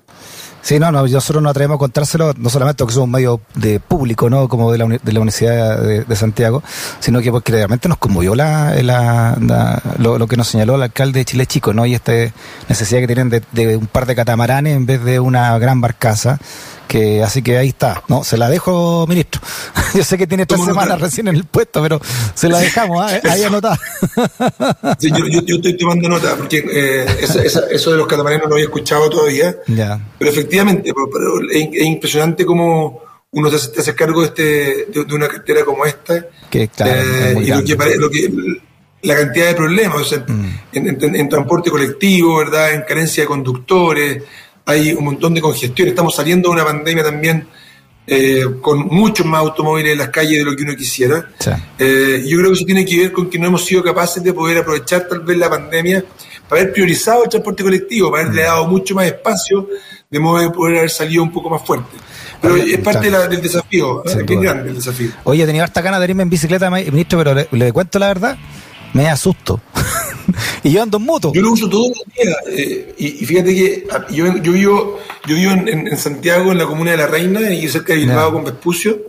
Sí, 0.62 0.80
no, 0.80 0.92
no, 0.92 1.08
nosotros 1.08 1.42
nos 1.44 1.52
atrevemos 1.52 1.75
a 1.75 1.80
contárselo, 1.80 2.34
no 2.38 2.50
solamente 2.50 2.80
porque 2.80 2.94
somos 2.94 3.06
un 3.06 3.12
medio 3.12 3.42
de 3.56 3.80
público, 3.80 4.30
¿no? 4.32 4.48
Como 4.48 4.72
de 4.72 4.80
la, 4.80 4.88
de 4.88 5.14
la 5.14 5.20
Universidad 5.20 5.80
de, 5.80 6.16
Santiago, 6.16 6.64
sino 7.00 7.22
que 7.22 7.32
porque 7.32 7.52
realmente 7.52 7.88
nos 7.88 8.00
conmovió 8.00 8.34
la, 8.34 8.74
la, 8.82 9.38
lo, 10.00 10.28
que 10.28 10.38
nos 10.38 10.48
señaló 10.48 10.75
el 10.75 10.84
alcalde 10.84 11.20
de 11.20 11.25
Chile 11.25 11.46
Chico, 11.46 11.72
¿no? 11.74 11.86
Y 11.86 11.94
esta 11.94 12.14
necesidad 12.68 13.00
que 13.00 13.08
tienen 13.08 13.30
de, 13.30 13.44
de 13.52 13.78
un 13.78 13.86
par 13.86 14.08
de 14.08 14.16
catamaranes 14.16 14.75
en 14.75 14.88
vez 14.88 15.04
de 15.04 15.20
una 15.20 15.58
gran 15.60 15.82
barcaza 15.82 16.40
que 16.88 17.24
así 17.24 17.42
que 17.42 17.58
ahí 17.58 17.70
está, 17.70 18.04
no, 18.08 18.24
se 18.24 18.38
la 18.38 18.50
dejo, 18.50 19.06
ministro. 19.08 19.42
Yo 19.94 20.04
sé 20.04 20.18
que 20.18 20.27
tiene 20.27 20.46
tres 20.46 20.63
semanas 20.63 21.00
recién 21.00 21.27
en 21.27 21.36
el 21.36 21.46
puesto, 21.46 21.82
pero 21.82 22.00
se 22.34 22.50
la 22.50 22.60
dejamos, 22.60 23.12
¿eh? 23.12 23.22
ahí 23.30 23.44
anotada. 23.44 23.80
Sí, 25.00 25.10
yo, 25.10 25.25
yo, 25.27 25.56
estoy 25.56 25.77
tomando 25.77 26.08
nota, 26.08 26.36
porque 26.36 26.63
eh, 26.72 27.06
eso, 27.22 27.92
de 27.92 27.98
los 27.98 28.08
catamaranes 28.08 28.44
no 28.44 28.50
lo 28.50 28.56
había 28.56 28.65
escuchado 28.65 29.10
todavía. 29.10 29.56
Ya. 29.68 30.00
Pero 30.18 30.32
efectivamente, 30.32 30.94
pero, 30.94 31.42
es, 31.51 31.86
impresionante 31.86 32.46
cómo 32.46 33.01
uno 33.32 33.50
se, 33.50 33.80
hace 33.80 33.96
cargo 33.96 34.22
de, 34.22 34.27
este, 34.27 34.44
de, 34.92 35.13
una 35.13 35.27
cartera 35.27 35.65
como 35.65 35.86
esta. 35.86 36.27
Que, 36.50 36.68
claro, 36.68 37.01
eh, 37.01 37.36
y 37.42 37.98
lo 37.98 38.10
que, 38.10 38.32
la 39.01 39.15
cantidad 39.15 39.48
de 39.48 39.56
problemas, 39.56 40.12
mm. 40.27 40.46
en, 40.74 41.15
en, 41.15 41.30
transporte 41.30 41.70
colectivo, 41.70 42.38
¿verdad? 42.38 42.74
En 42.74 42.82
carencia 42.82 43.24
de 43.24 43.27
conductores, 43.27 44.24
hay 44.65 44.93
un 44.93 45.05
montón 45.05 45.34
de 45.34 45.41
congestión. 45.41 45.88
Estamos 45.88 46.15
saliendo 46.15 46.50
de 46.50 46.55
una 46.55 46.65
pandemia 46.65 47.03
también 47.03 47.48
eh, 48.07 48.45
con 48.62 48.88
muchos 48.88 49.25
más 49.25 49.41
automóviles 49.41 49.93
en 49.93 49.98
las 49.98 50.10
calles 50.10 50.39
de 50.39 50.45
lo 50.45 50.55
que 50.55 50.63
uno 50.63 50.75
quisiera. 50.75 51.29
Eh, 51.77 52.24
yo 52.27 52.38
creo 52.38 52.50
que 52.50 52.55
eso 52.55 52.65
tiene 52.65 52.86
que 52.86 52.98
ver 52.98 53.12
con 53.12 53.29
que 53.29 53.39
no 53.39 53.48
hemos 53.48 53.65
sido 53.65 53.84
capaces 53.84 54.24
de 54.24 54.34
poder 54.34 54.60
aprovechar 54.60 55.07
tal 55.07 55.22
vez 55.22 55.38
la 55.38 55.50
pandemia 55.50 56.03
para 56.48 56.62
haber 56.62 56.74
priorizado 56.74 57.24
el 57.24 57.29
transporte 57.29 57.63
colectivo, 57.63 58.12
para 58.12 58.24
haberle 58.24 58.43
mm. 58.43 58.45
dado 58.45 58.67
mucho 58.67 58.93
más 58.93 59.05
espacio, 59.07 59.67
de 60.10 60.19
modo 60.19 60.39
de 60.39 60.50
poder 60.51 60.77
haber 60.77 60.89
salido 60.91 61.24
un 61.24 61.31
poco 61.31 61.50
más 61.50 61.63
fuerte. 61.63 61.98
Pero 62.41 62.57
es 62.57 62.77
parte 62.79 63.10
del 63.10 63.41
desafío, 63.41 64.03
es 64.05 64.13
pues. 64.13 64.39
grande 64.39 64.69
el 64.69 64.75
desafío. 64.75 65.10
Oye, 65.24 65.45
tenía 65.48 65.63
harta 65.63 65.81
ganas 65.81 66.00
de 66.00 66.07
irme 66.07 66.22
en 66.22 66.29
bicicleta, 66.29 66.69
ministro, 66.69 67.17
pero 67.17 67.34
le, 67.34 67.48
le 67.51 67.74
cuento 67.74 67.98
la 67.98 68.07
verdad, 68.07 68.38
me 68.93 69.10
asusto. 69.10 69.60
Y 70.63 70.72
yo 70.72 70.84
ando 70.84 70.98
en 70.98 71.03
moto. 71.03 71.32
Yo 71.34 71.41
lo 71.41 71.51
uso 71.51 71.70
todos 71.70 71.89
los 71.89 72.13
días. 72.13 72.38
Eh, 72.50 72.96
y, 72.98 73.25
fíjate 73.25 73.55
que 73.55 73.88
ah, 73.91 74.05
yo, 74.10 74.38
yo 74.38 74.51
vivo, 74.51 75.00
yo 75.27 75.36
vivo 75.36 75.51
en, 75.51 75.98
Santiago, 75.98 76.51
en 76.51 76.58
la 76.58 76.65
comuna 76.65 76.91
de 76.91 76.98
La 76.98 77.08
Reina, 77.08 77.50
y 77.51 77.67
cerca 77.67 77.94
de 77.94 78.00
Bilbao 78.00 78.34
con 78.34 78.44
Vespucio. 78.46 79.00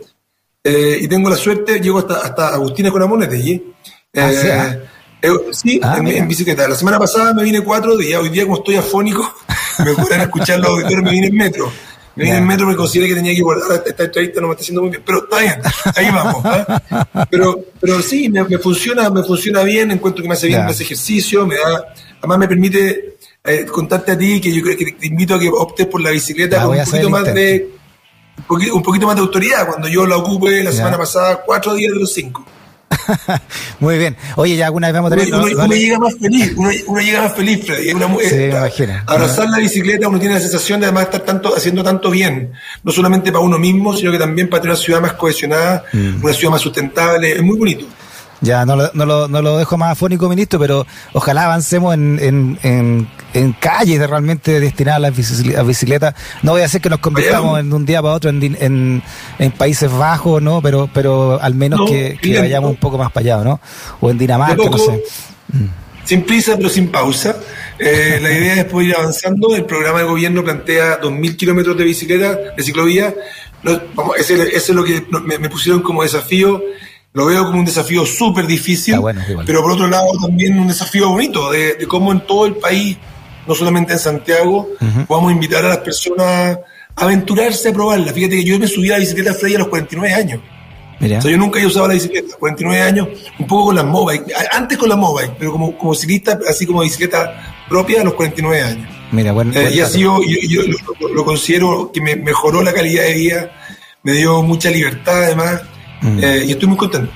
Eh, 0.63 0.99
y 1.01 1.09
tengo 1.09 1.31
la 1.31 1.37
suerte, 1.37 1.81
llego 1.81 1.99
hasta, 1.99 2.15
hasta 2.21 2.49
Agustina 2.49 2.91
con 2.91 3.03
Amonete 3.03 3.37
allí. 3.37 3.73
¿Ah, 4.15 4.31
sí, 4.33 4.49
ah? 4.51 4.77
eh, 5.23 6.17
en, 6.19 6.29
bicicleta. 6.29 6.67
La 6.69 6.75
semana 6.75 6.99
pasada 6.99 7.33
me 7.35 7.43
vine 7.43 7.63
cuatro 7.63 7.97
días. 7.97 8.21
Hoy 8.21 8.31
día, 8.31 8.45
como 8.45 8.57
estoy 8.57 8.77
afónico, 8.77 9.35
me 9.85 9.95
pueden 9.95 10.23
escuchar 10.23 10.59
los 10.59 10.71
auditores, 10.71 11.03
me 11.03 11.11
vine 11.11 11.29
en 11.29 11.37
metro. 11.37 11.71
Vine 12.17 12.39
en 12.39 12.47
metro, 12.47 12.67
me 12.67 12.75
consideré 12.75 13.11
que 13.11 13.15
tenía 13.15 13.35
que 13.35 13.43
guardar 13.43 13.83
esta 13.85 14.05
entrevista, 14.05 14.41
no 14.41 14.49
me 14.49 14.55
está 14.55 14.63
haciendo 14.63 14.81
muy 14.81 14.91
bien. 14.91 15.03
Pero 15.05 15.25
está 15.25 15.39
bien, 15.39 15.61
ahí 15.95 16.07
vamos. 16.07 16.45
Pero, 17.31 17.61
pero 17.79 18.01
sí, 18.01 18.29
me, 18.31 18.59
funciona, 18.59 19.11
me 19.11 19.23
funciona 19.23 19.63
bien, 19.63 19.91
encuentro 19.91 20.23
que 20.23 20.29
me 20.29 20.35
hace 20.35 20.47
bien, 20.47 20.65
me 20.65 20.71
hace 20.71 20.83
ejercicio, 20.83 21.47
me 21.47 21.57
da, 21.57 21.95
además 22.19 22.39
me 22.39 22.49
permite 22.49 23.17
eh, 23.45 23.67
contarte 23.67 24.13
a 24.13 24.19
ti 24.19 24.41
que 24.41 24.53
yo 24.53 24.63
creo 24.63 24.77
que 24.77 24.93
te 24.93 25.07
invito 25.07 25.35
a 25.35 25.39
que 25.39 25.49
optes 25.49 25.87
por 25.87 26.01
la 26.01 26.11
bicicleta 26.11 26.63
con 26.63 26.77
un 26.79 26.85
poquito 26.85 27.11
más 27.11 27.25
de 27.35 27.71
un 28.73 28.83
poquito, 28.83 29.07
más 29.07 29.17
de 29.17 29.23
autoridad. 29.23 29.67
Cuando 29.67 29.89
yo 29.89 30.07
la 30.07 30.17
ocupé 30.17 30.63
la 30.63 30.73
semana 30.73 30.97
pasada, 30.97 31.43
cuatro 31.45 31.75
días 31.75 31.93
de 31.93 32.01
los 32.01 32.13
cinco. 32.13 32.45
Muy 33.81 33.99
bien. 33.99 34.17
Oye, 34.37 34.57
ya 34.57 34.67
alguna 34.67 34.89
vez 34.89 34.95
vamos 34.95 35.13
a 35.13 35.17
tener. 35.17 35.35
Uno, 35.35 35.75
llega 35.75 35.99
más 35.99 36.15
feliz, 36.19 36.53
uno, 36.57 37.01
llega 37.01 37.23
más 37.23 37.35
feliz, 37.35 37.65
Freddy. 37.65 37.93
Una, 37.93 38.09
sí, 38.71 38.85
abrazar 39.07 39.49
la 39.49 39.59
bicicleta, 39.59 40.09
uno 40.09 40.19
tiene 40.19 40.35
la 40.35 40.41
sensación 40.41 40.81
de 40.81 40.87
además 40.87 41.05
estar 41.05 41.21
tanto, 41.23 41.55
haciendo 41.55 41.83
tanto 41.83 42.11
bien. 42.11 42.53
No 42.83 42.93
solamente 42.93 43.33
para 43.33 43.45
uno 43.45 43.59
mismo, 43.59 43.97
sino 43.97 44.13
que 44.13 44.19
también 44.19 44.49
para 44.49 44.63
tener 44.63 44.75
una 44.75 44.83
ciudad 44.83 45.01
más 45.01 45.15
cohesionada, 45.15 45.85
mm. 45.93 46.25
una 46.25 46.33
ciudad 46.33 46.53
más 46.53 46.63
sustentable. 46.63 47.33
Es 47.33 47.43
muy 47.43 47.59
bonito. 47.59 47.87
Ya, 48.41 48.67
no 48.67 48.77
lo, 48.77 48.91
no, 48.93 49.07
lo, 49.07 49.29
no 49.29 49.41
lo 49.41 49.57
dejo 49.57 49.79
más 49.79 49.93
afónico, 49.93 50.29
ministro, 50.29 50.59
pero 50.59 50.87
ojalá 51.13 51.47
avancemos 51.47 51.95
en, 51.95 52.19
en, 52.21 52.59
en, 52.63 53.09
en 53.33 53.53
calles 53.55 53.99
realmente 54.09 54.61
destinadas 54.61 54.97
a 54.97 55.01
la 55.01 55.63
bicicleta. 55.63 56.15
No 56.43 56.53
voy 56.53 56.63
a 56.63 56.67
hacer 56.67 56.81
que 56.81 56.91
nos 56.91 56.99
convirtamos 56.99 57.59
en 57.59 57.73
un 57.73 57.87
día 57.87 58.03
para 58.03 58.15
otro 58.15 58.31
en, 58.31 59.03
en, 59.39 59.53
Países 59.53 59.91
Bajos, 59.91 60.43
¿no? 60.43 60.61
Pero, 60.61 60.89
pero 60.93 61.41
al 61.41 61.55
menos 61.55 61.89
que, 61.89 62.19
vayamos 62.39 62.71
un 62.71 62.77
poco 62.77 62.99
más 62.99 63.11
para 63.11 63.37
allá, 63.37 63.45
¿no? 63.45 63.61
O 64.01 64.11
en 64.11 64.19
Dinamarca, 64.19 64.65
no 64.71 64.79
sé. 64.79 65.03
Sin 66.05 66.23
prisa, 66.23 66.57
pero 66.57 66.69
sin 66.69 66.89
pausa. 66.89 67.37
Eh, 67.79 68.19
la 68.23 68.31
idea 68.31 68.55
es 68.55 68.65
poder 68.67 68.89
ir 68.89 68.97
avanzando. 68.97 69.57
El 69.57 69.65
programa 69.65 70.01
de 70.01 70.05
gobierno 70.05 70.45
plantea 70.45 71.01
2.000 71.01 71.37
kilómetros 71.37 71.77
de 71.77 71.85
bicicleta, 71.85 72.39
de 72.57 72.63
ciclovía. 72.63 73.15
vamos, 73.95 74.17
ese, 74.17 74.55
es 74.55 74.69
lo 74.69 74.85
que 74.85 75.05
me 75.25 75.49
pusieron 75.49 75.83
como 75.83 76.03
desafío 76.03 76.63
lo 77.17 77.25
veo 77.25 77.47
como 77.47 77.61
un 77.61 77.65
desafío 77.65 78.05
súper 78.05 78.47
difícil, 78.47 79.01
pero 79.47 79.63
por 79.63 79.73
otro 79.73 79.87
lado 79.87 80.07
también 80.21 80.59
un 80.59 80.69
desafío 80.69 81.09
bonito 81.09 81.51
de, 81.51 81.87
cómo 81.89 82.13
en 82.13 82.21
todo 82.21 82.45
el 82.45 82.57
país, 82.57 82.99
no 83.47 83.55
solamente 83.55 83.95
en 83.95 83.99
Santiago, 83.99 84.69
podamos 85.09 85.33
invitar 85.33 85.65
a 85.65 85.71
las 85.71 85.79
personas 85.79 86.59
a 86.95 87.05
aventurarse 87.05 87.71
a 87.71 87.73
probarla. 87.73 88.13
Fíjate 88.13 88.37
que 88.37 88.45
yo 88.45 88.59
me 88.59 88.69
subí 88.69 88.91
a 88.91 88.93
la 88.93 88.99
bicicleta 88.99 89.33
Freddy 89.33 89.55
a 89.55 89.61
los 89.61 89.69
49 89.69 90.13
años. 90.15 90.41
O 91.01 91.07
sea, 91.07 91.31
yo 91.31 91.39
nunca 91.39 91.59
he 91.59 91.65
usado 91.65 91.89
la 91.89 91.95
bicicleta, 91.95 92.37
49 92.39 92.83
años, 92.83 93.09
un 93.39 93.47
poco 93.47 93.67
con 93.67 93.77
las 93.77 93.87
mobile, 93.87 94.23
antes 94.53 94.77
con 94.77 94.91
las 94.91 94.99
mobile, 94.99 95.33
pero 95.39 95.53
como, 95.53 95.79
como 95.79 95.95
ciclista, 95.95 96.39
así 96.47 96.67
como 96.67 96.83
bicicleta 96.83 97.57
propia 97.67 98.03
a 98.03 98.05
los 98.05 98.13
49 98.13 98.63
años. 98.63 98.91
Mira, 99.11 99.33
bueno, 99.33 99.59
eh, 99.59 99.71
y 99.73 99.81
así 99.81 100.01
yo, 100.01 100.21
yo, 100.23 100.61
lo, 101.15 101.25
considero 101.25 101.91
que 101.91 102.03
me 102.03 102.15
mejoró 102.15 102.63
la 102.63 102.75
calidad 102.75 103.05
de 103.05 103.15
vida, 103.15 103.51
me 104.03 104.13
dio 104.13 104.43
mucha 104.43 104.71
libertad 104.71 105.25
además, 105.25 105.63
Mm. 106.03 106.19
Eh, 106.23 106.45
y 106.47 106.51
estoy 106.53 106.69
muy 106.69 106.77
contento. 106.77 107.13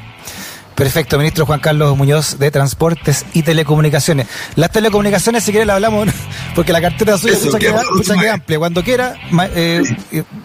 Perfecto, 0.75 1.19
ministro 1.19 1.45
Juan 1.45 1.61
Carlos 1.61 1.95
Muñoz 1.95 2.39
de 2.39 2.51
Transportes 2.51 3.27
y 3.35 3.43
Telecomunicaciones. 3.43 4.29
Las 4.57 4.73
telecomunicaciones, 4.73 5.45
si 5.45 5.51
quiere, 5.51 5.67
la 5.67 5.75
hablamos, 5.75 6.09
porque 6.55 6.73
la 6.73 6.81
cartera 6.81 7.19
suya 7.19 7.35
es 7.35 7.45
mucha 7.45 8.33
amplia. 8.33 8.59
Cuando 8.59 8.83
quiera, 8.83 9.15
eh, 9.55 9.83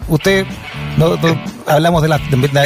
usted 0.08 0.44
no, 0.96 1.18
hablamos 1.66 2.02
de 2.02 2.08
la, 2.08 2.18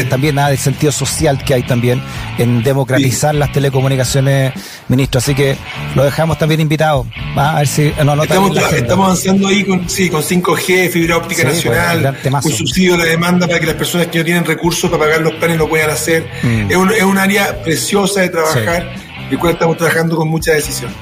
también 0.09 0.35
nada 0.35 0.49
del 0.49 0.59
sentido 0.59 0.93
social 0.93 1.43
que 1.45 1.55
hay 1.55 1.63
también 1.63 2.03
en 2.39 2.63
democratizar 2.63 3.35
las 3.35 3.53
telecomunicaciones, 3.53 4.53
ministro. 4.89 5.19
Así 5.19 5.35
que 5.35 5.57
lo 5.95 6.05
dejamos 6.05 6.39
también 6.39 6.61
invitado. 6.61 7.07
A 7.37 7.59
ver 7.59 7.67
si 7.67 7.93
no, 8.05 8.23
estamos, 8.23 8.57
estamos, 8.73 9.07
avanzando 9.07 9.49
ahí 9.49 9.65
con, 9.65 9.89
sí, 9.89 10.09
con 10.09 10.23
5G, 10.23 10.91
fibra 10.91 11.17
óptica 11.17 11.43
pues, 11.43 11.55
nacional, 11.57 12.17
un 12.45 12.53
subsidio 12.53 12.93
de 12.93 12.99
la 12.99 13.05
demanda 13.05 13.47
para 13.47 13.61
que 13.61 13.67
las 13.67 13.77
personas 13.77 14.07
que 14.09 14.19
no 14.19 14.25
tienen 14.25 14.45
recursos 14.45 14.91
para 14.91 15.05
pagar 15.05 15.21
los 15.21 15.35
planes 15.35 15.59
lo 15.59 15.69
puedan 15.69 15.91
hacer. 15.91 16.27
Mm. 16.43 16.71
Es, 16.71 16.77
un, 16.77 16.91
es 16.93 17.03
un 17.03 17.19
área 17.19 17.63
preciosa 17.63 18.21
de 18.21 18.29
trabajar 18.29 18.93
y 19.31 19.37
cual 19.37 19.53
estamos 19.55 19.77
trabajando 19.77 20.17
con 20.17 20.29
mucha 20.29 20.53
decisión. 20.53 20.93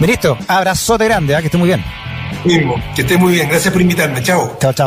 Ministro, 0.00 0.36
abrazote 0.46 1.04
grande, 1.04 1.34
¿eh? 1.34 1.38
que 1.38 1.46
esté 1.46 1.56
muy 1.56 1.68
bien. 1.68 1.84
Mismo, 2.44 2.74
que 2.94 3.02
esté 3.02 3.16
muy 3.16 3.32
bien. 3.32 3.48
Gracias 3.48 3.72
por 3.72 3.80
invitarme. 3.80 4.22
Chao. 4.22 4.56
Chao, 4.60 4.72
chao. 4.72 4.74